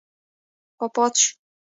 وفات 0.81 1.13
شو. 1.23 1.29